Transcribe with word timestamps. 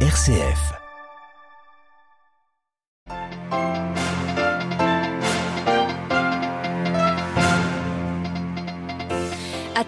RCF. 0.00 0.85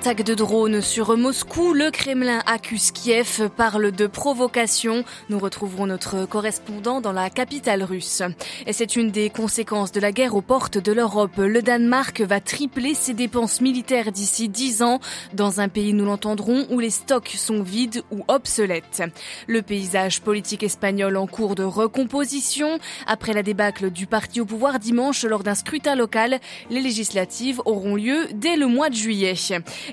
Attaque 0.00 0.22
de 0.22 0.34
drones 0.34 0.80
sur 0.80 1.16
Moscou, 1.16 1.72
le 1.72 1.90
Kremlin 1.90 2.40
accuse 2.46 2.92
Kiev, 2.92 3.50
parle 3.56 3.90
de 3.90 4.06
provocation. 4.06 5.04
Nous 5.28 5.40
retrouverons 5.40 5.86
notre 5.86 6.24
correspondant 6.24 7.00
dans 7.00 7.10
la 7.10 7.30
capitale 7.30 7.82
russe. 7.82 8.22
Et 8.68 8.72
c'est 8.72 8.94
une 8.94 9.10
des 9.10 9.28
conséquences 9.28 9.90
de 9.90 9.98
la 9.98 10.12
guerre 10.12 10.36
aux 10.36 10.40
portes 10.40 10.78
de 10.78 10.92
l'Europe. 10.92 11.36
Le 11.38 11.62
Danemark 11.62 12.20
va 12.20 12.40
tripler 12.40 12.94
ses 12.94 13.12
dépenses 13.12 13.60
militaires 13.60 14.12
d'ici 14.12 14.48
10 14.48 14.82
ans 14.82 15.00
dans 15.34 15.60
un 15.60 15.68
pays, 15.68 15.92
nous 15.92 16.04
l'entendrons, 16.04 16.64
où 16.70 16.78
les 16.78 16.90
stocks 16.90 17.34
sont 17.36 17.62
vides 17.64 18.04
ou 18.12 18.22
obsolètes. 18.28 19.02
Le 19.48 19.62
paysage 19.62 20.20
politique 20.20 20.62
espagnol 20.62 21.16
en 21.16 21.26
cours 21.26 21.56
de 21.56 21.64
recomposition. 21.64 22.78
Après 23.08 23.32
la 23.32 23.42
débâcle 23.42 23.90
du 23.90 24.06
parti 24.06 24.40
au 24.40 24.46
pouvoir 24.46 24.78
dimanche 24.78 25.24
lors 25.24 25.42
d'un 25.42 25.56
scrutin 25.56 25.96
local, 25.96 26.38
les 26.70 26.80
législatives 26.80 27.60
auront 27.64 27.96
lieu 27.96 28.28
dès 28.32 28.54
le 28.54 28.68
mois 28.68 28.90
de 28.90 28.94
juillet. 28.94 29.34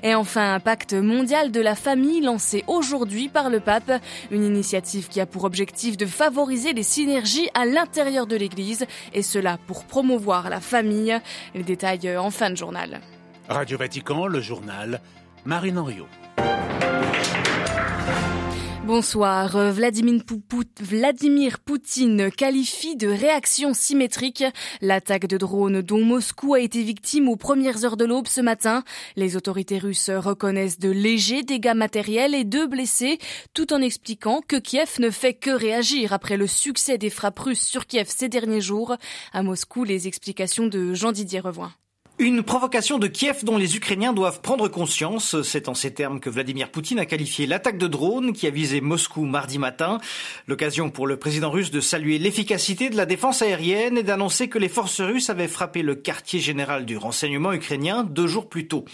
Et 0.02 0.14
enfin, 0.14 0.54
un 0.54 0.60
pacte 0.60 0.94
mondial 0.94 1.50
de 1.50 1.60
la 1.60 1.74
famille 1.74 2.20
lancé 2.20 2.64
aujourd'hui 2.66 3.28
par 3.28 3.50
le 3.50 3.60
pape, 3.60 3.92
une 4.30 4.44
initiative 4.44 5.08
qui 5.08 5.20
a 5.20 5.26
pour 5.26 5.44
objectif 5.44 5.96
de 5.96 6.06
favoriser 6.06 6.72
les 6.72 6.82
synergies 6.82 7.48
à 7.54 7.64
l'intérieur 7.64 8.26
de 8.26 8.36
l'Église, 8.36 8.86
et 9.12 9.22
cela 9.22 9.58
pour 9.66 9.84
promouvoir 9.84 10.50
la 10.50 10.60
famille. 10.60 11.18
Les 11.54 11.62
détails 11.62 12.16
en 12.16 12.30
fin 12.30 12.50
de 12.50 12.56
journal. 12.56 13.00
Radio 13.48 13.78
Vatican, 13.78 14.26
le 14.26 14.40
journal, 14.40 15.00
Marine 15.44 15.78
Henriot. 15.78 16.08
Bonsoir. 18.86 19.72
Vladimir 19.72 21.58
Poutine 21.58 22.30
qualifie 22.30 22.94
de 22.94 23.08
réaction 23.08 23.74
symétrique 23.74 24.44
l'attaque 24.80 25.26
de 25.26 25.36
drones 25.36 25.82
dont 25.82 26.04
Moscou 26.04 26.54
a 26.54 26.60
été 26.60 26.84
victime 26.84 27.28
aux 27.28 27.34
premières 27.34 27.84
heures 27.84 27.96
de 27.96 28.04
l'aube 28.04 28.28
ce 28.28 28.40
matin. 28.40 28.84
Les 29.16 29.36
autorités 29.36 29.78
russes 29.78 30.08
reconnaissent 30.10 30.78
de 30.78 30.90
légers 30.90 31.42
dégâts 31.42 31.74
matériels 31.74 32.36
et 32.36 32.44
deux 32.44 32.68
blessés, 32.68 33.18
tout 33.54 33.72
en 33.72 33.82
expliquant 33.82 34.40
que 34.46 34.56
Kiev 34.56 35.00
ne 35.00 35.10
fait 35.10 35.34
que 35.34 35.50
réagir 35.50 36.12
après 36.12 36.36
le 36.36 36.46
succès 36.46 36.96
des 36.96 37.10
frappes 37.10 37.40
russes 37.40 37.66
sur 37.66 37.86
Kiev 37.86 38.06
ces 38.08 38.28
derniers 38.28 38.60
jours. 38.60 38.96
À 39.32 39.42
Moscou, 39.42 39.82
les 39.82 40.06
explications 40.06 40.68
de 40.68 40.94
Jean-Didier 40.94 41.40
Revoin. 41.40 41.72
Une 42.18 42.42
provocation 42.42 42.98
de 42.98 43.08
Kiev 43.08 43.44
dont 43.44 43.58
les 43.58 43.76
Ukrainiens 43.76 44.14
doivent 44.14 44.40
prendre 44.40 44.68
conscience. 44.68 45.42
C'est 45.42 45.68
en 45.68 45.74
ces 45.74 45.92
termes 45.92 46.18
que 46.18 46.30
Vladimir 46.30 46.70
Poutine 46.70 46.98
a 46.98 47.04
qualifié 47.04 47.46
l'attaque 47.46 47.76
de 47.76 47.88
drone 47.88 48.32
qui 48.32 48.46
a 48.46 48.50
visé 48.50 48.80
Moscou 48.80 49.26
mardi 49.26 49.58
matin. 49.58 49.98
L'occasion 50.46 50.88
pour 50.88 51.06
le 51.06 51.18
président 51.18 51.50
russe 51.50 51.70
de 51.70 51.80
saluer 51.82 52.16
l'efficacité 52.18 52.88
de 52.88 52.96
la 52.96 53.04
défense 53.04 53.42
aérienne 53.42 53.98
et 53.98 54.02
d'annoncer 54.02 54.48
que 54.48 54.58
les 54.58 54.70
forces 54.70 55.02
russes 55.02 55.28
avaient 55.28 55.46
frappé 55.46 55.82
le 55.82 55.94
quartier 55.94 56.40
général 56.40 56.86
du 56.86 56.96
renseignement 56.96 57.52
ukrainien 57.52 58.02
deux 58.02 58.26
jours 58.26 58.48
plus 58.48 58.66
tôt. 58.66 58.86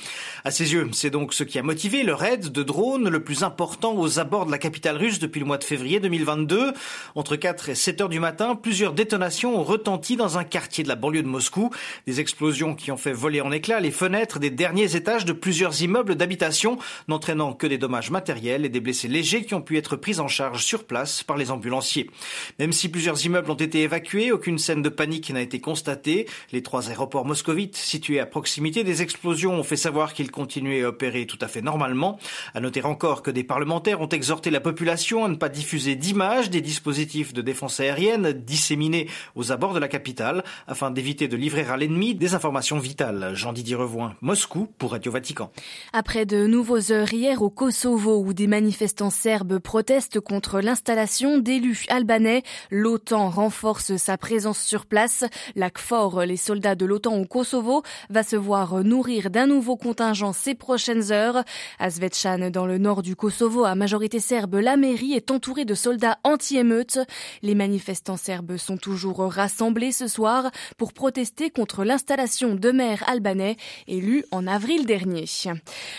À 0.43 0.51
ses 0.51 0.73
yeux, 0.73 0.91
c'est 0.91 1.11
donc 1.11 1.33
ce 1.33 1.45
qui 1.45 1.61
a 1.61 1.63
motivé 1.63 2.03
le 2.03 2.15
raid 2.15 2.51
de 2.51 2.63
drone 2.65 3.09
le 3.09 3.23
plus 3.23 3.45
important 3.45 3.97
aux 3.97 4.19
abords 4.19 4.47
de 4.47 4.51
la 4.51 4.59
capitale 4.59 4.97
russe 4.97 5.21
depuis 5.21 5.39
le 5.39 5.47
mois 5.47 5.59
de 5.59 5.65
février 5.65 6.01
2022. 6.01 6.73
Entre 7.15 7.37
4 7.37 7.69
et 7.69 7.77
7 7.77 8.01
heures 8.01 8.09
du 8.09 8.19
matin, 8.19 8.57
plusieurs 8.57 8.95
détonations 8.95 9.57
ont 9.57 9.63
retenti 9.63 10.17
dans 10.17 10.39
un 10.39 10.45
quartier 10.45 10.83
de 10.83 10.89
la 10.89 10.97
banlieue 10.97 11.23
de 11.23 11.29
Moscou. 11.29 11.71
Des 12.09 12.19
explosions 12.19 12.75
qui 12.75 12.91
ont 12.91 12.97
fait 12.97 13.12
voler 13.13 13.41
en 13.41 13.53
éclats 13.53 13.81
les 13.81 13.91
fenêtres 13.91 14.39
des 14.39 14.51
derniers 14.51 14.97
étages 14.97 15.25
de 15.25 15.33
plusieurs 15.33 15.83
immeubles 15.83 16.15
d'habitation, 16.15 16.79
n'entraînant 17.09 17.53
que 17.53 17.67
des 17.67 17.79
dommages 17.79 18.11
matériels 18.11 18.65
et 18.65 18.69
des 18.69 18.81
blessés 18.81 19.09
légers 19.09 19.45
qui 19.45 19.55
ont 19.55 19.63
pu 19.63 19.77
être 19.77 19.97
pris 19.97 20.21
en 20.21 20.29
charge 20.29 20.65
sur 20.65 20.85
place 20.85 21.23
par 21.23 21.37
les 21.37 21.51
ambulanciers. 21.51 22.11
Même 22.59 22.73
si 22.73 22.89
plusieurs 22.89 23.25
immeubles 23.25 23.51
ont 23.51 23.55
été 23.55 23.83
évacués, 23.83 24.33
aucune 24.33 24.59
scène 24.59 24.83
de 24.83 24.89
panique 24.89 25.31
n'a 25.31 25.41
été 25.41 25.61
constatée. 25.61 26.27
Les 26.53 26.63
trois 26.63 26.91
aéroports 26.91 27.25
moscovites 27.25 27.77
situés 27.77 28.21
à 28.21 28.27
proximité 28.27 28.85
des 28.85 29.03
explosions 29.03 29.55
ont 29.55 29.63
fait 29.63 29.77
savoir 29.77 30.15
qu'ils 30.15 30.31
continuaient 30.31 30.85
à 30.85 30.89
opérer 30.89 31.27
tout 31.27 31.39
à 31.41 31.49
fait 31.49 31.63
normalement. 31.63 32.19
À 32.55 32.61
noter 32.61 32.83
encore 32.85 33.23
que 33.23 33.31
des 33.31 33.45
parlementaires 33.45 34.01
ont 34.01 34.09
exhorté 34.09 34.51
la 34.51 34.61
population 34.61 35.25
à 35.25 35.29
ne 35.29 35.37
pas 35.37 35.49
diffuser 35.49 35.97
d'images 35.97 36.51
des 36.51 36.61
dispositifs 36.61 37.33
de 37.33 37.43
défense 37.43 37.81
aérienne 37.81 38.33
disséminés 38.33 39.09
aux 39.35 39.53
abords 39.53 39.75
de 39.75 39.79
la 39.79 39.89
capitale 39.89 40.45
afin 40.67 40.91
d'éviter 40.91 41.29
de 41.29 41.37
livrer 41.37 41.65
à 41.69 41.77
l'ennemi 41.77 42.15
des 42.15 42.35
informations 42.35 42.79
vitales. 42.79 43.02
Jean-Didier 43.33 43.75
Revoin, 43.75 44.15
Moscou 44.21 44.69
pour 44.79 44.93
Radio 44.93 45.11
Vatican. 45.11 45.51
Après 45.93 46.25
de 46.25 46.47
nouveaux 46.47 46.93
heures 46.93 47.13
hier 47.13 47.43
au 47.43 47.51
Kosovo 47.51 48.23
où 48.23 48.33
des 48.33 48.47
manifestants 48.47 49.11
serbes 49.11 49.59
protestent 49.59 50.21
contre 50.21 50.61
l'installation 50.61 51.39
d'élus 51.39 51.85
albanais, 51.89 52.43
l'OTAN 52.71 53.29
renforce 53.29 53.97
sa 53.97 54.17
présence 54.17 54.61
sur 54.61 54.87
place. 54.87 55.25
La 55.57 55.71
KFOR, 55.71 56.23
les 56.23 56.37
soldats 56.37 56.77
de 56.77 56.87
l'OTAN 56.87 57.17
au 57.17 57.25
Kosovo, 57.25 57.83
va 58.09 58.23
se 58.23 58.37
voir 58.37 58.85
nourrir 58.85 59.31
d'un 59.31 59.47
nouveau 59.47 59.77
contingent 59.77 60.33
ces 60.33 60.55
prochaines 60.55 61.11
heures. 61.11 61.43
À 61.81 61.91
Svetchan, 61.91 62.51
dans 62.51 62.67
le 62.67 62.79
nord 62.79 63.03
du 63.03 63.17
Kosovo, 63.17 63.65
à 63.65 63.75
majorité 63.75 64.21
serbe, 64.21 64.55
la 64.55 64.77
mairie 64.77 65.15
est 65.15 65.33
entourée 65.33 65.65
de 65.65 65.75
soldats 65.75 66.19
anti-émeutes. 66.23 67.01
Les 67.43 67.57
manifestants 67.57 68.17
serbes 68.17 68.59
sont 68.59 68.77
toujours 68.77 69.25
rassemblés 69.25 69.91
ce 69.91 70.07
soir 70.07 70.51
pour 70.77 70.93
protester 70.93 71.51
contre 71.51 71.83
l'installation 71.85 72.55
de 72.55 72.71
maires 72.71 72.92
albanais 73.07 73.57
élu 73.87 74.25
en 74.31 74.47
avril 74.47 74.87
dernier. 74.87 75.25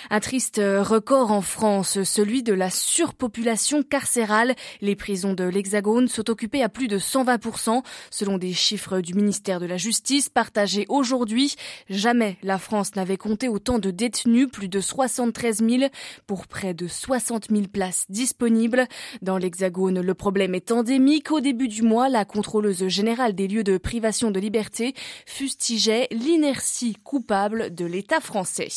Un 0.09 0.19
triste 0.19 0.57
record 0.59 1.31
en 1.31 1.41
France, 1.41 2.03
celui 2.03 2.43
de 2.43 2.53
la 2.53 2.69
surpopulation 2.69 3.83
carcérale. 3.83 4.55
Les 4.81 4.95
prisons 4.95 5.33
de 5.33 5.43
l'Hexagone 5.43 6.07
sont 6.07 6.29
occupées 6.29 6.63
à 6.63 6.69
plus 6.69 6.87
de 6.87 6.99
120%, 6.99 7.83
selon 8.11 8.37
des 8.37 8.53
chiffres 8.53 8.99
du 8.99 9.13
ministère 9.13 9.59
de 9.59 9.65
la 9.65 9.77
Justice 9.77 10.29
partagés 10.29 10.85
aujourd'hui. 10.89 11.55
Jamais 11.89 12.37
la 12.43 12.57
France 12.57 12.95
n'avait 12.95 13.17
compté 13.17 13.47
autant 13.47 13.79
de 13.79 13.91
détenus, 13.91 14.49
plus 14.51 14.67
de 14.67 14.81
73 14.81 15.57
000 15.67 15.83
pour 16.27 16.47
près 16.47 16.73
de 16.73 16.87
60 16.87 17.49
000 17.49 17.63
places 17.71 18.05
disponibles. 18.09 18.87
Dans 19.21 19.37
l'Hexagone, 19.37 20.01
le 20.01 20.13
problème 20.13 20.55
est 20.55 20.71
endémique. 20.71 21.31
Au 21.31 21.39
début 21.39 21.67
du 21.67 21.81
mois, 21.81 22.09
la 22.09 22.25
contrôleuse 22.25 22.87
générale 22.87 23.33
des 23.35 23.47
lieux 23.47 23.63
de 23.63 23.77
privation 23.77 24.31
de 24.31 24.39
liberté 24.39 24.93
fustigeait 25.25 26.07
l'inertie 26.11 26.82
coupable 26.91 27.73
de 27.73 27.85
l'État 27.85 28.19
français. 28.19 28.67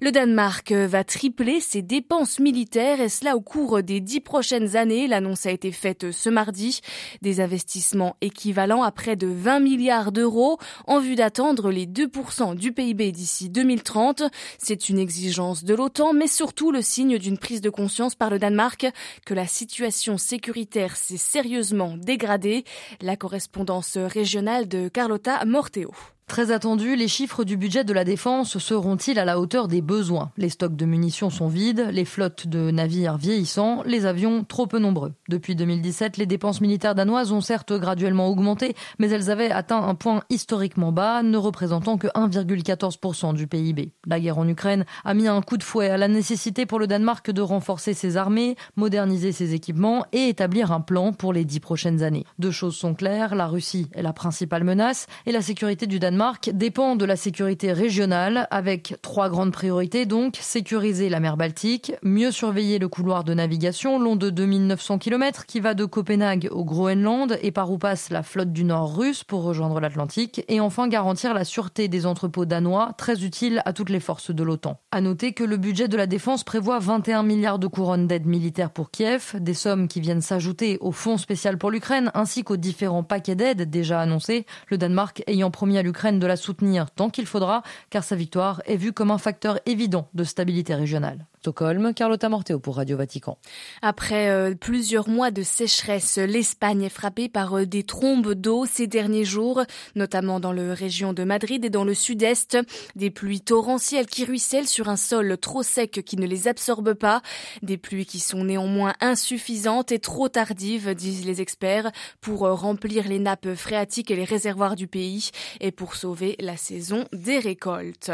Le 0.00 0.12
Danemark 0.12 0.70
va 0.70 1.02
tripler 1.02 1.60
ses 1.60 1.82
dépenses 1.82 2.38
militaires 2.38 3.00
et 3.00 3.08
cela 3.08 3.36
au 3.36 3.40
cours 3.40 3.82
des 3.82 4.00
dix 4.00 4.20
prochaines 4.20 4.76
années. 4.76 5.08
L'annonce 5.08 5.46
a 5.46 5.50
été 5.50 5.72
faite 5.72 6.12
ce 6.12 6.30
mardi. 6.30 6.80
Des 7.22 7.40
investissements 7.40 8.16
équivalents 8.20 8.82
à 8.82 8.92
près 8.92 9.16
de 9.16 9.26
20 9.26 9.60
milliards 9.60 10.12
d'euros 10.12 10.58
en 10.86 11.00
vue 11.00 11.16
d'attendre 11.16 11.70
les 11.70 11.86
2% 11.86 12.54
du 12.54 12.72
PIB 12.72 13.12
d'ici 13.12 13.48
2030. 13.50 14.22
C'est 14.58 14.88
une 14.88 14.98
exigence 14.98 15.64
de 15.64 15.74
l'OTAN, 15.74 16.12
mais 16.12 16.28
surtout 16.28 16.70
le 16.70 16.82
signe 16.82 17.18
d'une 17.18 17.38
prise 17.38 17.60
de 17.60 17.70
conscience 17.70 18.14
par 18.14 18.30
le 18.30 18.38
Danemark 18.38 18.86
que 19.26 19.34
la 19.34 19.46
situation 19.46 20.18
sécuritaire 20.18 20.96
s'est 20.96 21.16
sérieusement 21.16 21.96
dégradée. 21.96 22.64
La 23.00 23.16
correspondance 23.16 23.96
régionale 23.96 24.68
de 24.68 24.88
Carlotta 24.88 25.44
Morteo. 25.44 25.92
Très 26.26 26.50
attendu, 26.50 26.96
les 26.96 27.06
chiffres 27.06 27.44
du 27.44 27.58
budget 27.58 27.84
de 27.84 27.92
la 27.92 28.02
défense 28.02 28.56
seront-ils 28.56 29.18
à 29.18 29.26
la 29.26 29.38
hauteur 29.38 29.68
des 29.68 29.82
besoins? 29.82 30.32
Les 30.38 30.48
stocks 30.48 30.74
de 30.74 30.86
munitions 30.86 31.28
sont 31.28 31.48
vides, 31.48 31.86
les 31.92 32.06
flottes 32.06 32.46
de 32.46 32.70
navires 32.70 33.18
vieillissant, 33.18 33.82
les 33.84 34.06
avions 34.06 34.42
trop 34.42 34.66
peu 34.66 34.78
nombreux. 34.78 35.12
Depuis 35.28 35.54
2017, 35.54 36.16
les 36.16 36.24
dépenses 36.24 36.62
militaires 36.62 36.94
danoises 36.94 37.30
ont 37.30 37.42
certes 37.42 37.74
graduellement 37.74 38.28
augmenté, 38.28 38.74
mais 38.98 39.10
elles 39.10 39.30
avaient 39.30 39.50
atteint 39.50 39.86
un 39.86 39.94
point 39.94 40.22
historiquement 40.30 40.92
bas, 40.92 41.22
ne 41.22 41.36
représentant 41.36 41.98
que 41.98 42.06
1,14% 42.08 43.34
du 43.34 43.46
PIB. 43.46 43.92
La 44.06 44.18
guerre 44.18 44.38
en 44.38 44.48
Ukraine 44.48 44.86
a 45.04 45.12
mis 45.12 45.28
un 45.28 45.42
coup 45.42 45.58
de 45.58 45.62
fouet 45.62 45.90
à 45.90 45.98
la 45.98 46.08
nécessité 46.08 46.64
pour 46.64 46.78
le 46.78 46.86
Danemark 46.86 47.30
de 47.30 47.42
renforcer 47.42 47.92
ses 47.92 48.16
armées, 48.16 48.56
moderniser 48.76 49.32
ses 49.32 49.52
équipements 49.52 50.06
et 50.12 50.30
établir 50.30 50.72
un 50.72 50.80
plan 50.80 51.12
pour 51.12 51.34
les 51.34 51.44
dix 51.44 51.60
prochaines 51.60 52.02
années. 52.02 52.24
Deux 52.38 52.50
choses 52.50 52.76
sont 52.76 52.94
claires, 52.94 53.34
la 53.34 53.46
Russie 53.46 53.88
est 53.92 54.02
la 54.02 54.14
principale 54.14 54.64
menace 54.64 55.06
et 55.26 55.32
la 55.32 55.42
sécurité 55.42 55.86
du 55.86 55.98
Danemark 55.98 56.13
Danemark 56.14 56.50
dépend 56.54 56.94
de 56.94 57.04
la 57.04 57.16
sécurité 57.16 57.72
régionale 57.72 58.46
avec 58.52 58.94
trois 59.02 59.28
grandes 59.28 59.50
priorités 59.50 60.06
donc 60.06 60.36
sécuriser 60.40 61.08
la 61.08 61.18
mer 61.18 61.36
Baltique, 61.36 61.92
mieux 62.04 62.30
surveiller 62.30 62.78
le 62.78 62.86
couloir 62.86 63.24
de 63.24 63.34
navigation 63.34 63.98
long 63.98 64.14
de 64.14 64.30
2900 64.30 64.98
km 64.98 65.44
qui 65.44 65.58
va 65.58 65.74
de 65.74 65.84
Copenhague 65.84 66.48
au 66.52 66.64
Groenland 66.64 67.36
et 67.42 67.50
par 67.50 67.72
où 67.72 67.78
passe 67.78 68.10
la 68.10 68.22
flotte 68.22 68.52
du 68.52 68.62
Nord 68.62 68.96
russe 68.96 69.24
pour 69.24 69.42
rejoindre 69.42 69.80
l'Atlantique 69.80 70.44
et 70.46 70.60
enfin 70.60 70.86
garantir 70.86 71.34
la 71.34 71.42
sûreté 71.42 71.88
des 71.88 72.06
entrepôts 72.06 72.44
danois 72.44 72.92
très 72.96 73.24
utile 73.24 73.60
à 73.64 73.72
toutes 73.72 73.90
les 73.90 73.98
forces 73.98 74.30
de 74.30 74.44
l'OTAN. 74.44 74.78
À 74.92 75.00
noter 75.00 75.32
que 75.32 75.42
le 75.42 75.56
budget 75.56 75.88
de 75.88 75.96
la 75.96 76.06
défense 76.06 76.44
prévoit 76.44 76.78
21 76.78 77.24
milliards 77.24 77.58
de 77.58 77.66
couronnes 77.66 78.06
d'aide 78.06 78.26
militaire 78.26 78.70
pour 78.70 78.92
Kiev, 78.92 79.32
des 79.40 79.54
sommes 79.54 79.88
qui 79.88 80.00
viennent 80.00 80.20
s'ajouter 80.20 80.78
au 80.80 80.92
fonds 80.92 81.18
spécial 81.18 81.58
pour 81.58 81.72
l'Ukraine 81.72 82.12
ainsi 82.14 82.44
qu'aux 82.44 82.56
différents 82.56 83.02
paquets 83.02 83.34
d'aide 83.34 83.68
déjà 83.68 84.00
annoncés, 84.00 84.46
le 84.68 84.78
Danemark 84.78 85.24
ayant 85.26 85.50
promis 85.50 85.76
à 85.76 85.82
l'Ukraine 85.82 86.03
de 86.12 86.26
la 86.26 86.36
soutenir 86.36 86.90
tant 86.90 87.10
qu'il 87.10 87.26
faudra, 87.26 87.62
car 87.90 88.04
sa 88.04 88.16
victoire 88.16 88.62
est 88.66 88.76
vue 88.76 88.92
comme 88.92 89.10
un 89.10 89.18
facteur 89.18 89.58
évident 89.66 90.08
de 90.14 90.24
stabilité 90.24 90.74
régionale. 90.74 91.26
Stockholm, 91.44 91.92
Carlotta 91.92 92.30
Morteo 92.30 92.58
pour 92.58 92.76
Radio 92.76 92.96
Vatican. 92.96 93.36
Après 93.82 94.30
euh, 94.30 94.54
plusieurs 94.54 95.10
mois 95.10 95.30
de 95.30 95.42
sécheresse, 95.42 96.16
l'Espagne 96.16 96.84
est 96.84 96.88
frappée 96.88 97.28
par 97.28 97.58
euh, 97.58 97.66
des 97.66 97.82
trombes 97.82 98.32
d'eau 98.32 98.64
ces 98.64 98.86
derniers 98.86 99.26
jours, 99.26 99.62
notamment 99.94 100.40
dans 100.40 100.54
la 100.54 100.72
région 100.72 101.12
de 101.12 101.22
Madrid 101.22 101.62
et 101.62 101.68
dans 101.68 101.84
le 101.84 101.92
sud-est. 101.92 102.56
Des 102.96 103.10
pluies 103.10 103.42
torrentielles 103.42 104.06
qui 104.06 104.24
ruissellent 104.24 104.66
sur 104.66 104.88
un 104.88 104.96
sol 104.96 105.36
trop 105.36 105.62
sec 105.62 106.02
qui 106.06 106.16
ne 106.16 106.26
les 106.26 106.48
absorbe 106.48 106.94
pas. 106.94 107.20
Des 107.60 107.76
pluies 107.76 108.06
qui 108.06 108.20
sont 108.20 108.44
néanmoins 108.44 108.94
insuffisantes 109.02 109.92
et 109.92 109.98
trop 109.98 110.30
tardives, 110.30 110.94
disent 110.94 111.26
les 111.26 111.42
experts, 111.42 111.92
pour 112.22 112.46
euh, 112.46 112.54
remplir 112.54 113.06
les 113.06 113.18
nappes 113.18 113.52
phréatiques 113.52 114.10
et 114.10 114.16
les 114.16 114.24
réservoirs 114.24 114.76
du 114.76 114.86
pays 114.86 115.28
et 115.60 115.72
pour 115.72 115.94
sauver 115.94 116.36
la 116.40 116.56
saison 116.56 117.04
des 117.12 117.38
récoltes. 117.38 118.10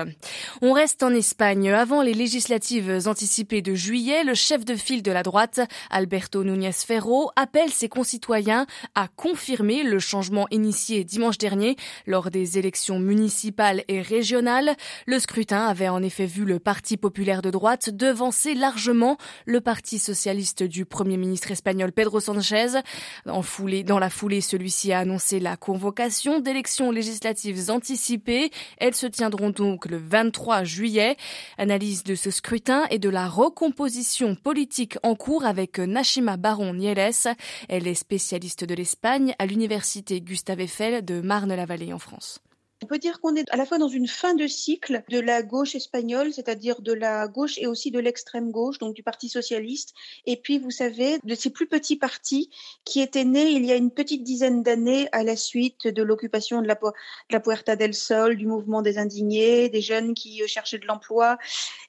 On 0.62 0.72
reste 0.72 1.04
en 1.04 1.10
Espagne. 1.10 1.70
Avant 1.70 2.02
les 2.02 2.12
législatives 2.12 2.98
anticipées 3.20 3.60
de 3.60 3.74
juillet, 3.74 4.24
le 4.24 4.32
chef 4.32 4.64
de 4.64 4.74
file 4.74 5.02
de 5.02 5.12
la 5.12 5.22
droite, 5.22 5.60
Alberto 5.90 6.42
Núñez 6.42 6.72
Ferro, 6.72 7.30
appelle 7.36 7.68
ses 7.68 7.90
concitoyens 7.90 8.64
à 8.94 9.08
confirmer 9.08 9.82
le 9.82 9.98
changement 9.98 10.46
initié 10.50 11.04
dimanche 11.04 11.36
dernier 11.36 11.76
lors 12.06 12.30
des 12.30 12.56
élections 12.56 12.98
municipales 12.98 13.84
et 13.88 14.00
régionales. 14.00 14.74
Le 15.04 15.18
scrutin 15.18 15.66
avait 15.66 15.90
en 15.90 16.02
effet 16.02 16.24
vu 16.24 16.46
le 16.46 16.60
Parti 16.60 16.96
populaire 16.96 17.42
de 17.42 17.50
droite 17.50 17.90
devancer 17.90 18.54
largement 18.54 19.18
le 19.44 19.60
Parti 19.60 19.98
socialiste 19.98 20.62
du 20.62 20.86
Premier 20.86 21.18
ministre 21.18 21.50
espagnol 21.50 21.92
Pedro 21.92 22.20
Sanchez. 22.20 22.80
En 23.26 23.42
foulée, 23.42 23.82
dans 23.82 23.98
la 23.98 24.08
foulée, 24.08 24.40
celui-ci 24.40 24.94
a 24.94 25.00
annoncé 25.00 25.40
la 25.40 25.58
convocation 25.58 26.40
d'élections 26.40 26.90
législatives 26.90 27.68
anticipées. 27.68 28.50
Elles 28.78 28.94
se 28.94 29.06
tiendront 29.06 29.50
donc 29.50 29.84
le 29.84 29.98
23 29.98 30.64
juillet. 30.64 31.18
Analyse 31.58 32.02
de 32.02 32.14
ce 32.14 32.30
scrutin 32.30 32.86
et 32.88 32.98
de 32.98 33.09
la 33.10 33.28
recomposition 33.28 34.34
politique 34.34 34.96
en 35.02 35.14
cours 35.14 35.44
avec 35.44 35.78
Nashima 35.78 36.36
Baron 36.36 36.74
Nieles. 36.74 37.34
Elle 37.68 37.86
est 37.86 37.94
spécialiste 37.94 38.64
de 38.64 38.74
l'Espagne 38.74 39.34
à 39.38 39.46
l'université 39.46 40.20
Gustave 40.20 40.60
Eiffel 40.60 41.04
de 41.04 41.20
Marne-la-Vallée 41.20 41.92
en 41.92 41.98
France. 41.98 42.40
On 42.82 42.86
peut 42.86 42.98
dire 42.98 43.20
qu'on 43.20 43.34
est 43.34 43.44
à 43.50 43.58
la 43.58 43.66
fois 43.66 43.76
dans 43.76 43.88
une 43.88 44.08
fin 44.08 44.32
de 44.34 44.46
cycle 44.46 45.02
de 45.10 45.20
la 45.20 45.42
gauche 45.42 45.74
espagnole, 45.74 46.32
c'est-à-dire 46.32 46.80
de 46.80 46.94
la 46.94 47.28
gauche 47.28 47.58
et 47.58 47.66
aussi 47.66 47.90
de 47.90 47.98
l'extrême 47.98 48.50
gauche, 48.50 48.78
donc 48.78 48.94
du 48.94 49.02
Parti 49.02 49.28
socialiste, 49.28 49.92
et 50.24 50.38
puis 50.38 50.58
vous 50.58 50.70
savez, 50.70 51.18
de 51.22 51.34
ces 51.34 51.50
plus 51.50 51.66
petits 51.66 51.96
partis 51.96 52.48
qui 52.86 53.02
étaient 53.02 53.26
nés 53.26 53.50
il 53.50 53.66
y 53.66 53.72
a 53.72 53.76
une 53.76 53.90
petite 53.90 54.24
dizaine 54.24 54.62
d'années 54.62 55.10
à 55.12 55.24
la 55.24 55.36
suite 55.36 55.88
de 55.88 56.02
l'occupation 56.02 56.62
de 56.62 56.68
la, 56.68 57.40
Puerta 57.40 57.76
del 57.76 57.92
Sol, 57.92 58.36
du 58.36 58.46
mouvement 58.46 58.80
des 58.80 58.96
indignés, 58.96 59.68
des 59.68 59.82
jeunes 59.82 60.14
qui 60.14 60.42
euh, 60.42 60.46
cherchaient 60.46 60.78
de 60.78 60.86
l'emploi. 60.86 61.36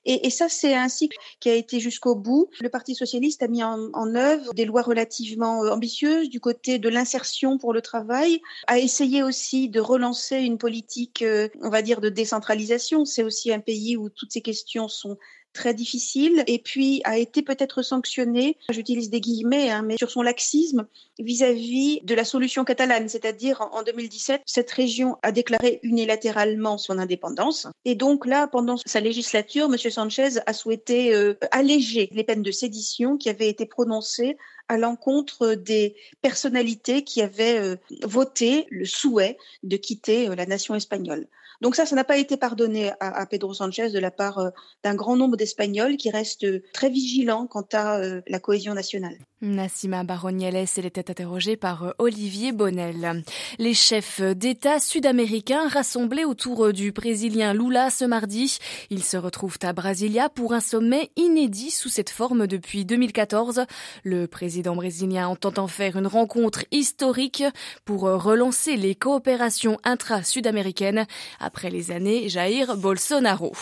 Et, 0.04 0.28
et, 0.28 0.30
ça, 0.30 0.50
c'est 0.50 0.74
un 0.74 0.90
cycle 0.90 1.16
qui 1.40 1.50
a 1.50 1.54
été 1.54 1.80
jusqu'au 1.80 2.16
bout. 2.16 2.50
Le 2.60 2.70
Parti 2.70 2.96
socialiste 2.96 3.44
a 3.44 3.48
mis 3.48 3.64
en, 3.64 3.90
en 3.94 4.16
œuvre 4.16 4.54
des 4.54 4.66
lois 4.66 4.82
relativement 4.82 5.64
euh, 5.64 5.72
ambitieuses 5.72 6.30
du 6.30 6.42
côté 6.42 6.80
de 6.80 6.90
l'insertion 6.90 7.58
pour 7.58 7.72
le 7.72 7.82
travail, 7.82 8.42
a 8.68 8.78
essayé 8.78 9.24
aussi 9.24 9.70
de 9.70 9.80
relancer 9.80 10.38
une 10.38 10.58
politique 10.58 10.81
euh, 11.22 11.50
on 11.62 11.70
va 11.70 11.82
dire, 11.82 12.02
de 12.02 12.10
décentralisation. 12.10 13.06
C'est 13.06 13.24
aussi 13.24 13.52
un 13.52 13.60
pays 13.60 13.98
où 13.98 14.10
toutes 14.10 14.32
ces 14.32 14.42
questions 14.42 14.88
sont 14.88 15.18
très 15.54 15.74
difficiles 15.74 16.44
et 16.48 16.60
puis 16.60 17.02
a 17.04 17.18
été 17.18 17.42
peut-être 17.42 17.82
sanctionné, 17.82 18.58
j'utilise 18.70 19.10
des 19.10 19.22
guillemets, 19.22 19.70
hein, 19.70 19.84
mais 19.84 19.98
sur 19.98 20.12
son 20.12 20.22
laxisme 20.22 20.88
vis-à-vis 21.20 22.02
de 22.04 22.16
la 22.16 22.26
solution 22.26 22.64
catalane, 22.64 23.10
c'est-à-dire 23.10 23.62
en 23.72 23.84
2017, 23.84 24.42
cette 24.46 24.72
région 24.72 25.18
a 25.24 25.32
déclaré 25.32 25.80
unilatéralement 25.84 26.78
son 26.78 26.98
indépendance 26.98 27.68
et 27.86 27.96
donc 27.96 28.26
là, 28.26 28.48
pendant 28.48 28.78
sa 28.86 29.00
législature, 29.00 29.66
M. 29.66 29.78
Sanchez 29.78 30.40
a 30.46 30.54
souhaité 30.54 31.14
euh, 31.14 31.34
alléger 31.52 32.10
les 32.12 32.24
peines 32.24 32.44
de 32.44 32.52
sédition 32.52 33.18
qui 33.18 33.30
avaient 33.30 33.50
été 33.50 33.66
prononcées 33.66 34.38
à 34.68 34.78
l'encontre 34.78 35.56
des 35.56 35.96
personnalités 36.22 37.04
qui 37.04 37.22
avaient 37.22 37.60
euh, 37.60 37.76
voté 38.04 38.68
le 38.70 38.86
souhait 38.86 39.38
de 39.64 39.78
quitter 39.78 40.30
euh, 40.30 40.36
la 40.36 40.46
nation 40.46 40.76
espagnole. 40.76 41.28
Donc 41.62 41.76
ça, 41.76 41.86
ça 41.86 41.96
n'a 41.96 42.04
pas 42.04 42.18
été 42.18 42.38
pardonné 42.38 42.92
à, 43.00 43.26
Pedro 43.26 43.54
Sanchez 43.54 43.90
de 43.90 44.00
la 44.00 44.12
part 44.12 44.40
euh, 44.40 44.50
d'un 44.84 44.96
grand 44.96 45.16
nombre 45.16 45.38
d'Espagnols 45.38 45.98
qui 45.98 46.10
restent 46.10 46.48
très 46.74 46.90
vigilants 46.90 47.48
quant 47.48 47.66
à 47.74 48.02
la 48.28 48.40
cohésion 48.40 48.74
nationale. 48.74 49.18
Nassima 49.42 50.04
Baronielles, 50.04 50.68
elle 50.78 50.86
était 50.86 51.10
interrogée 51.10 51.58
par 51.58 51.84
euh, 51.84 51.92
Olivier 51.98 52.52
Bonnel. 52.52 53.24
Les 53.58 53.74
chefs 53.74 54.22
d'État 54.22 54.80
sud-américains 54.80 55.68
rassemblés 55.68 56.26
autour 56.26 56.72
du 56.72 56.92
Brésilien 56.92 57.56
Lula 57.56 57.90
ce 57.90 58.06
mardi. 58.06 58.60
Ils 58.92 59.04
se 59.04 59.18
retrouvent 59.18 59.58
à 59.64 59.74
Brasilia 59.74 60.30
pour 60.30 60.54
un 60.54 60.60
sommet 60.60 61.10
inédit 61.16 61.72
sous 61.72 61.90
cette 61.90 62.12
forme 62.12 62.46
depuis 62.46 62.86
2014. 62.86 63.66
Le 64.04 64.28
président 64.28 64.76
brésilien 64.76 65.28
entend 65.28 65.54
en 65.58 65.68
faire 65.68 65.98
une 65.98 66.06
rencontre 66.06 66.66
historique 66.72 67.44
pour 67.84 68.02
relancer 68.02 68.76
les 68.76 68.94
coopérations 68.94 69.80
intra-sud-américaines 69.84 71.08
après 71.40 71.72
les 71.72 71.90
années 71.90 72.30
Jair 72.30 72.78
Bolsonaro. 72.78 73.54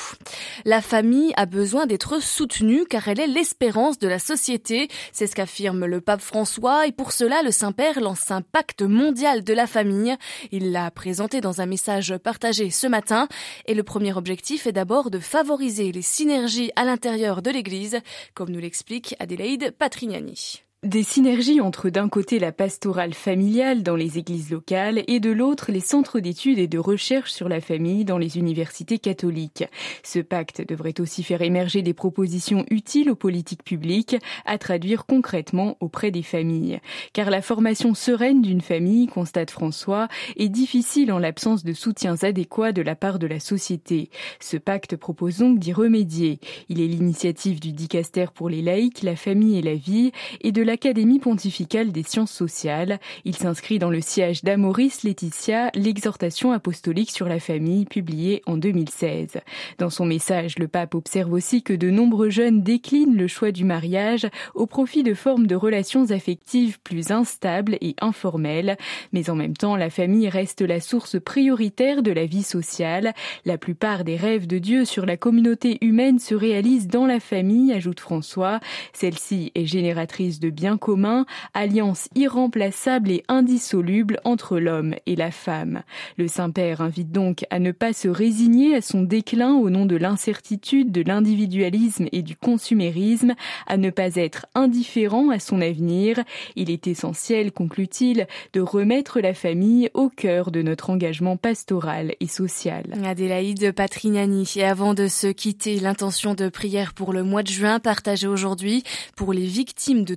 La 0.66 0.82
famille 0.82 1.32
a 1.38 1.46
besoin 1.46 1.86
d'être 1.86 2.22
soutenue 2.22 2.84
car 2.86 3.08
elle 3.08 3.22
est 3.22 3.28
l'espérance 3.28 3.98
de 3.98 4.10
la 4.10 4.20
société. 4.20 4.90
C'est 5.14 5.28
ce 5.28 5.36
qu'affirme 5.36 5.69
le 5.74 6.02
pape 6.02 6.22
François 6.22 6.88
et 6.88 6.92
pour 6.92 7.12
cela 7.12 7.42
le 7.44 7.52
Saint-Père 7.52 8.00
lance 8.00 8.32
un 8.32 8.42
pacte 8.42 8.82
mondial 8.82 9.44
de 9.44 9.54
la 9.54 9.68
famille. 9.68 10.16
Il 10.52 10.72
l'a 10.72 10.92
présenté 10.92 11.42
dans 11.42 11.62
un 11.62 11.66
message 11.66 12.18
partagé 12.18 12.70
ce 12.70 12.88
matin 12.88 13.28
et 13.66 13.74
le 13.74 13.84
premier 13.84 14.14
objectif 14.14 14.68
est 14.68 14.72
d'abord 14.72 15.12
de 15.12 15.20
favoriser 15.20 15.92
les 15.92 16.02
synergies 16.02 16.72
à 16.76 16.84
l'intérieur 16.84 17.42
de 17.42 17.52
l'Église, 17.52 18.00
comme 18.34 18.50
nous 18.50 18.60
l'explique 18.60 19.16
Adélaïde 19.20 19.74
Patrignani. 19.78 20.64
Des 20.86 21.04
synergies 21.04 21.60
entre 21.60 21.90
d'un 21.90 22.08
côté 22.08 22.40
la 22.40 22.54
pastorale 22.54 23.14
familiale 23.14 23.84
dans 23.84 23.98
les 23.98 24.18
églises 24.18 24.50
locales 24.50 25.04
et 25.08 25.20
de 25.20 25.30
l'autre 25.30 25.74
les 25.74 25.82
centres 25.82 26.22
d'études 26.22 26.58
et 26.58 26.70
de 26.70 26.80
recherche 26.80 27.34
sur 27.34 27.50
la 27.50 27.60
famille 27.60 28.06
dans 28.06 28.18
les 28.18 28.38
universités 28.38 28.98
catholiques. 28.98 29.66
Ce 30.04 30.20
pacte 30.20 30.66
devrait 30.66 31.02
aussi 31.02 31.22
faire 31.22 31.42
émerger 31.42 31.82
des 31.82 31.94
propositions 31.94 32.66
utiles 32.72 33.10
aux 33.10 33.18
politiques 33.18 33.66
publiques 33.66 34.16
à 34.46 34.58
traduire 34.58 35.06
concrètement 35.06 35.76
auprès 35.82 36.12
des 36.12 36.24
familles. 36.24 36.80
Car 37.12 37.30
la 37.30 37.42
formation 37.42 37.94
sereine 37.94 38.42
d'une 38.42 38.62
famille, 38.62 39.08
constate 39.08 39.52
François, 39.52 40.08
est 40.38 40.48
difficile 40.48 41.12
en 41.12 41.20
l'absence 41.20 41.66
de 41.66 41.74
soutiens 41.74 42.16
adéquats 42.22 42.72
de 42.72 42.82
la 42.82 42.96
part 42.96 43.20
de 43.20 43.28
la 43.28 43.42
société. 43.42 44.12
Ce 44.40 44.56
pacte 44.56 44.96
propose 44.96 45.40
donc 45.40 45.60
d'y 45.60 45.74
remédier. 45.74 46.40
Il 46.70 46.80
est 46.80 46.88
l'initiative 46.88 47.60
du 47.60 47.74
dicaster 47.74 48.28
pour 48.34 48.48
les 48.48 48.62
laïcs, 48.62 49.04
la 49.04 49.18
famille 49.18 49.60
et 49.60 49.62
la 49.62 49.76
vie 49.76 50.14
et 50.40 50.54
de 50.54 50.69
l'Académie 50.70 51.18
pontificale 51.18 51.92
des 51.92 52.04
sciences 52.04 52.32
sociales. 52.32 53.00
Il 53.26 53.36
s'inscrit 53.36 53.80
dans 53.80 53.90
le 53.90 54.02
siège 54.02 54.44
d'Amoris 54.44 55.02
Laetitia, 55.02 55.72
l'exhortation 55.74 56.52
apostolique 56.52 57.10
sur 57.10 57.28
la 57.28 57.40
famille 57.40 57.86
publiée 57.86 58.44
en 58.46 58.56
2016. 58.56 59.40
Dans 59.80 59.90
son 59.90 60.06
message, 60.06 60.60
le 60.60 60.68
pape 60.68 60.94
observe 60.94 61.34
aussi 61.34 61.64
que 61.64 61.74
de 61.74 61.90
nombreux 61.90 62.30
jeunes 62.30 62.62
déclinent 62.62 63.18
le 63.18 63.28
choix 63.28 63.52
du 63.52 63.66
mariage 63.66 64.28
au 64.54 64.68
profit 64.68 65.02
de 65.02 65.16
formes 65.16 65.48
de 65.48 65.56
relations 65.56 66.12
affectives 66.12 66.80
plus 66.84 67.10
instables 67.10 67.80
et 67.82 67.96
informelles. 68.00 68.78
Mais 69.12 69.32
en 69.32 69.36
même 69.36 69.58
temps, 69.58 69.76
la 69.76 69.90
famille 69.90 70.30
reste 70.30 70.62
la 70.62 70.82
source 70.82 71.20
prioritaire 71.20 72.04
de 72.04 72.12
la 72.12 72.28
vie 72.28 72.44
sociale. 72.44 73.16
La 73.44 73.58
plupart 73.58 74.04
des 74.04 74.18
rêves 74.18 74.46
de 74.46 74.60
Dieu 74.60 74.86
sur 74.86 75.08
la 75.08 75.18
communauté 75.18 75.80
humaine 75.82 76.20
se 76.20 76.36
réalisent 76.36 76.90
dans 76.90 77.08
la 77.08 77.20
famille, 77.20 77.74
ajoute 77.74 78.02
François. 78.02 78.60
Celle-ci 78.94 79.52
est 79.56 79.66
génératrice 79.66 80.40
de 80.40 80.59
bien 80.60 80.78
commun, 80.78 81.26
alliance 81.54 82.10
irremplaçable 82.16 83.12
et 83.12 83.24
indissoluble 83.30 84.20
entre 84.26 84.60
l'homme 84.60 84.94
et 85.06 85.16
la 85.16 85.32
femme. 85.32 85.84
Le 86.18 86.28
Saint-Père 86.28 86.82
invite 86.82 87.14
donc 87.14 87.46
à 87.50 87.60
ne 87.60 87.72
pas 87.72 87.94
se 87.94 88.10
résigner 88.10 88.76
à 88.76 88.82
son 88.82 89.04
déclin 89.04 89.54
au 89.54 89.70
nom 89.70 89.86
de 89.86 89.96
l'incertitude, 89.96 90.92
de 90.92 91.02
l'individualisme 91.02 92.08
et 92.12 92.22
du 92.22 92.36
consumérisme, 92.36 93.36
à 93.68 93.78
ne 93.78 93.90
pas 93.90 94.16
être 94.16 94.48
indifférent 94.54 95.30
à 95.30 95.40
son 95.40 95.62
avenir. 95.62 96.20
Il 96.58 96.70
est 96.70 96.88
essentiel, 96.88 97.54
conclut-il, 97.54 98.28
de 98.52 98.60
remettre 98.60 99.22
la 99.22 99.34
famille 99.34 99.90
au 99.94 100.10
cœur 100.10 100.52
de 100.52 100.62
notre 100.62 100.90
engagement 100.90 101.38
pastoral 101.38 102.16
et 102.20 102.28
social. 102.28 102.84
Adélaïde 103.06 103.72
Patrignani. 103.72 104.52
Et 104.58 104.66
avant 104.66 104.94
de 104.94 105.08
se 105.08 105.28
quitter, 105.28 105.80
l'intention 105.80 106.34
de 106.34 106.50
prière 106.50 106.94
pour 106.94 107.14
le 107.14 107.24
mois 107.24 107.44
de 107.44 107.48
juin 107.48 107.80
partagée 107.80 108.28
aujourd'hui 108.28 108.84
pour 109.16 109.32
les 109.32 109.46
victimes 109.46 110.04
de 110.04 110.16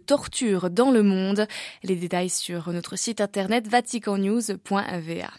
dans 0.70 0.90
le 0.90 1.02
monde. 1.02 1.46
Les 1.82 1.96
détails 1.96 2.30
sur 2.30 2.72
notre 2.72 2.96
site 2.96 3.20
internet 3.20 3.68
vaticannews.va. 3.68 5.30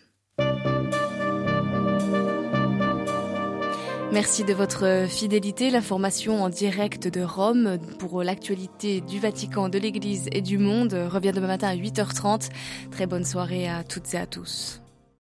Merci 4.11 4.43
de 4.43 4.53
votre 4.53 5.07
fidélité. 5.09 5.71
L'information 5.71 6.43
en 6.43 6.49
direct 6.49 7.07
de 7.07 7.21
Rome 7.21 7.79
pour 7.97 8.21
l'actualité 8.21 9.01
du 9.01 9.19
Vatican, 9.19 9.69
de 9.69 9.79
l'Église 9.79 10.27
et 10.31 10.41
du 10.41 10.59
monde 10.59 10.93
revient 10.93 11.31
demain 11.33 11.47
matin 11.47 11.69
à 11.69 11.75
8h30. 11.75 12.49
Très 12.91 13.07
bonne 13.07 13.25
soirée 13.25 13.67
à 13.67 13.83
toutes 13.83 14.13
et 14.13 14.17
à 14.17 14.27
tous. 14.27 14.82